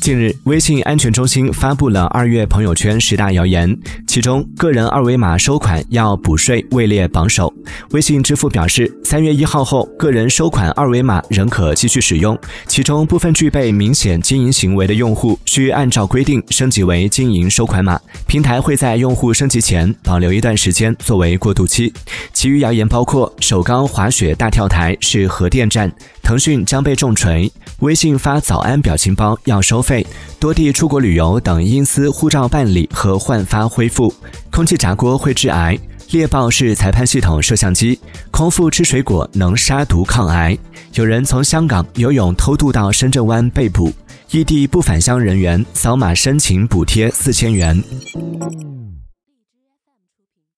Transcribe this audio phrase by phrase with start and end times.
[0.00, 3.76] 近日，微信安全中心发布了二月朋友圈十大谣言，
[4.06, 7.52] 其中个人二维码收款要补税位列榜首。
[7.90, 21.92] 微信支付表示，三月一号后，个人收款二维码仍可继续使用，其中部分具备明显经营行为的用户需按照规定升级为经营收款码，平台会在用户升级前保留一段时间作为过渡期。
[22.32, 25.92] 其余谣言包括首钢滑雪大跳台是核电站，
[26.22, 27.50] 腾讯将被重锤，
[27.80, 30.06] 微信发早安表情包要收收费。
[30.40, 34.12] 多地出国旅游等因私护照办理和换发恢复，
[34.50, 35.78] 空气炸锅会致癌，
[36.12, 37.98] 猎豹是裁判系统摄像机，
[38.30, 40.56] 空腹吃水果能杀毒抗癌。
[40.94, 43.92] 有人从香港游泳偷渡到深圳湾被捕，
[44.30, 47.84] 异地不返乡人员扫码申请补贴四千元。